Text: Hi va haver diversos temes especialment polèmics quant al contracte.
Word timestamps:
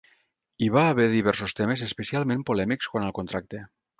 Hi 0.63 0.69
va 0.75 0.85
haver 0.93 1.05
diversos 1.11 1.53
temes 1.59 1.85
especialment 1.89 2.43
polèmics 2.51 2.91
quant 2.95 3.07
al 3.09 3.17
contracte. 3.21 3.65